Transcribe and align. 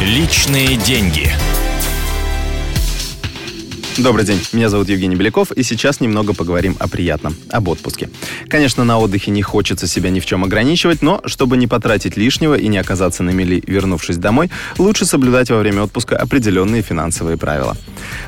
Личные 0.00 0.76
деньги. 0.76 1.28
Добрый 3.96 4.24
день, 4.24 4.40
меня 4.52 4.68
зовут 4.68 4.88
Евгений 4.88 5.16
Беляков, 5.16 5.50
и 5.50 5.64
сейчас 5.64 6.00
немного 6.00 6.34
поговорим 6.34 6.76
о 6.78 6.86
приятном, 6.86 7.34
об 7.50 7.66
отпуске. 7.66 8.08
Конечно, 8.48 8.84
на 8.84 9.00
отдыхе 9.00 9.32
не 9.32 9.42
хочется 9.42 9.88
себя 9.88 10.10
ни 10.10 10.20
в 10.20 10.26
чем 10.26 10.44
ограничивать, 10.44 11.02
но 11.02 11.20
чтобы 11.24 11.56
не 11.56 11.66
потратить 11.66 12.16
лишнего 12.16 12.54
и 12.54 12.68
не 12.68 12.78
оказаться 12.78 13.24
на 13.24 13.30
мели, 13.30 13.60
вернувшись 13.66 14.18
домой, 14.18 14.52
лучше 14.78 15.04
соблюдать 15.04 15.50
во 15.50 15.58
время 15.58 15.82
отпуска 15.82 16.16
определенные 16.16 16.82
финансовые 16.82 17.36
правила. 17.36 17.76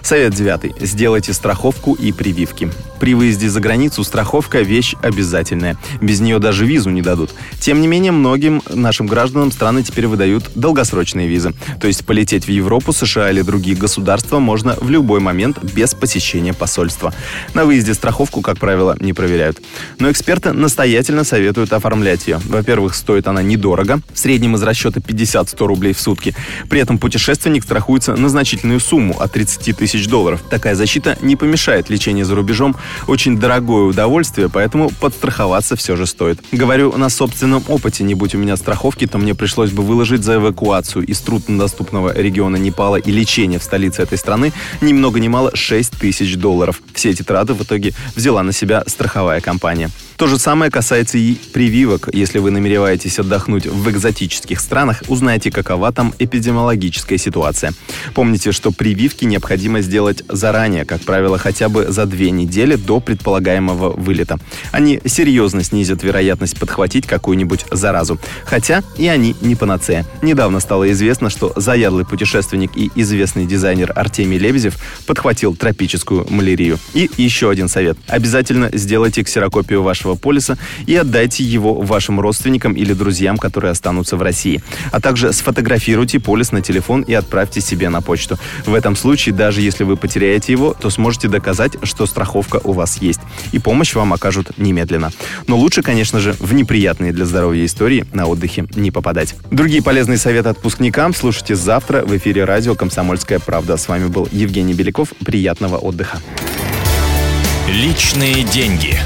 Совет 0.03 0.35
девятый. 0.35 0.75
Сделайте 0.81 1.33
страховку 1.33 1.95
и 1.95 2.13
прививки. 2.13 2.71
При 3.01 3.15
выезде 3.15 3.49
за 3.49 3.61
границу 3.61 4.05
страховка– 4.05 4.61
вещь 4.61 4.95
обязательная. 5.03 5.77
Без 6.01 6.21
нее 6.21 6.39
даже 6.39 6.67
визу 6.67 6.91
не 6.91 7.01
дадут. 7.01 7.31
Тем 7.59 7.81
не 7.81 7.87
менее, 7.87 8.13
многим 8.13 8.63
нашим 8.69 9.07
гражданам 9.07 9.53
страны 9.53 9.83
теперь 9.83 10.07
выдают 10.07 10.51
долгосрочные 10.55 11.27
визы. 11.27 11.55
То 11.81 11.87
есть 11.87 12.05
полететь 12.05 12.45
в 12.45 12.51
Европу, 12.51 12.93
США 12.93 13.31
или 13.31 13.41
другие 13.41 13.77
государства 13.77 14.39
можно 14.39 14.77
в 14.81 14.91
любой 14.91 15.21
момент 15.21 15.63
без 15.63 15.95
посещения 15.95 16.53
посольства. 16.53 17.15
На 17.55 17.65
выезде 17.65 17.95
страховку, 17.95 18.43
как 18.43 18.59
правило, 18.59 18.97
не 19.01 19.13
проверяют. 19.13 19.61
Но 19.99 20.11
эксперты 20.11 20.53
настоятельно 20.53 21.25
советуют 21.25 21.73
оформлять 21.73 22.27
ее. 22.27 22.39
Во-первых, 22.47 22.95
стоит 22.95 23.27
она 23.29 23.43
недорого, 23.43 24.01
в 24.13 24.19
среднем 24.19 24.57
из 24.57 24.63
расчета 24.63 25.01
50-100 25.01 25.67
рублей 25.67 25.95
в 25.95 26.01
сутки. 26.01 26.35
При 26.69 26.81
этом 26.81 26.99
путешественник 26.99 27.65
страхуется 27.65 28.15
на 28.15 28.29
значительную 28.29 28.81
сумму 28.81 29.19
от 29.19 29.33
30 29.33 29.60
тысяч 29.61 30.07
долларов. 30.07 30.43
Такая 30.49 30.75
защита 30.75 31.17
не 31.21 31.37
помешает 31.37 31.91
лечению 31.91 32.25
за 32.25 32.35
рубежом 32.35 32.77
очень 33.07 33.39
дорогое 33.39 33.85
удовольствие, 33.85 34.49
поэтому 34.49 34.91
подстраховаться 34.91 35.77
все 35.77 35.97
же 35.97 36.07
стоит. 36.07 36.41
Говорю 36.53 36.97
на 36.97 37.09
собственном 37.11 37.63
опыте, 37.69 38.05
не 38.05 38.15
будь 38.15 38.35
у 38.35 38.39
меня 38.39 38.57
страховки, 38.57 39.07
то 39.07 39.19
мне 39.19 39.35
пришлось 39.35 39.71
бы 39.71 39.83
выложить 39.83 40.25
за 40.25 40.37
эвакуацию 40.37 41.07
из 41.07 41.21
труднодоступного 41.21 42.13
региона 42.17 42.57
Непала 42.57 42.97
и 42.97 43.11
лечение 43.11 43.59
в 43.59 43.63
столице 43.63 44.03
этой 44.03 44.19
страны 44.19 44.53
ни 44.81 44.93
много 44.93 45.21
ни 45.21 45.29
мало 45.29 45.55
6 45.55 45.99
тысяч 45.99 46.37
долларов. 46.37 46.81
Все 46.95 47.11
эти 47.11 47.23
траты 47.23 47.55
в 47.55 47.63
итоге 47.63 47.93
взяла 48.17 48.43
на 48.43 48.53
себя 48.53 48.83
страховая 48.87 49.41
компания. 49.41 49.91
То 50.21 50.27
же 50.27 50.39
самое 50.39 50.71
касается 50.71 51.17
и 51.17 51.33
прививок. 51.33 52.11
Если 52.13 52.41
вы 52.41 52.51
намереваетесь 52.51 53.19
отдохнуть 53.19 53.65
в 53.65 53.89
экзотических 53.89 54.61
странах, 54.61 55.03
узнайте, 55.09 55.51
какова 55.51 55.93
там 55.93 56.13
эпидемиологическая 56.19 57.17
ситуация. 57.17 57.73
Помните, 58.13 58.53
что 58.53 58.71
прививки 58.71 59.25
необходимо 59.25 59.81
сделать 59.81 60.23
заранее, 60.29 60.85
как 60.85 61.01
правило, 61.01 61.39
хотя 61.39 61.71
бы 61.71 61.91
за 61.91 62.05
две 62.05 62.33
недели 62.33 62.77
до 62.77 63.01
предполагаемого 63.01 63.93
вылета. 63.97 64.37
Они 64.73 65.01
серьезно 65.07 65.65
снизят 65.65 66.03
вероятность 66.03 66.61
подхватить 66.61 67.07
какую-нибудь 67.07 67.65
заразу. 67.71 68.21
Хотя 68.45 68.83
и 68.99 69.09
они 69.09 69.35
не 69.41 69.55
панацея. 69.55 70.05
Недавно 70.21 70.61
стало 70.61 70.93
известно, 70.93 71.31
что 71.31 71.55
заядлый 71.57 72.05
путешественник 72.05 72.77
и 72.77 72.91
известный 72.95 73.47
дизайнер 73.47 73.91
Артемий 73.97 74.37
Лебедев 74.37 74.77
подхватил 75.07 75.57
тропическую 75.57 76.27
малярию. 76.29 76.79
И 76.93 77.09
еще 77.17 77.49
один 77.49 77.69
совет. 77.69 77.97
Обязательно 78.07 78.69
сделайте 78.75 79.23
ксерокопию 79.23 79.83
вашего 79.83 80.10
вашего 80.11 80.15
полиса 80.15 80.59
и 80.87 80.97
отдайте 80.97 81.45
его 81.45 81.75
вашим 81.75 82.21
родственникам 82.21 82.75
или 82.75 82.93
друзьям, 82.93 83.39
которые 83.39 83.73
останутся 83.73 84.17
в 84.17 84.23
России. 84.23 84.63
А 84.93 85.01
также 85.01 85.33
сфотографируйте 85.33 86.19
полис 86.19 86.53
на 86.53 86.61
телефон 86.61 87.03
и 87.03 87.15
отправьте 87.15 87.61
себе 87.61 87.89
на 87.89 88.01
почту. 88.01 88.39
В 88.67 88.75
этом 88.75 88.97
случае, 88.97 89.35
даже 89.35 89.61
если 89.61 89.85
вы 89.85 89.97
потеряете 89.97 90.53
его, 90.53 90.75
то 90.75 90.91
сможете 90.91 91.29
доказать, 91.29 91.73
что 91.83 92.07
страховка 92.07 92.61
у 92.65 92.73
вас 92.73 92.99
есть. 93.03 93.21
И 93.53 93.59
помощь 93.59 93.95
вам 93.95 94.13
окажут 94.13 94.59
немедленно. 94.59 95.11
Но 95.47 95.57
лучше, 95.57 95.83
конечно 95.83 96.21
же, 96.21 96.33
в 96.39 96.53
неприятные 96.53 97.13
для 97.13 97.25
здоровья 97.25 97.65
истории 97.65 98.05
на 98.13 98.27
отдыхе 98.27 98.67
не 98.75 98.91
попадать. 98.91 99.35
Другие 99.51 99.83
полезные 99.83 100.19
советы 100.19 100.49
отпускникам 100.49 101.15
слушайте 101.15 101.55
завтра 101.55 102.05
в 102.05 102.17
эфире 102.17 102.45
радио 102.45 102.75
«Комсомольская 102.75 103.39
правда». 103.39 103.77
С 103.77 103.89
вами 103.89 104.09
был 104.09 104.29
Евгений 104.33 104.75
Беляков. 104.75 105.13
Приятного 105.25 105.77
отдыха. 105.77 106.19
Личные 107.69 108.43
деньги. 108.43 108.99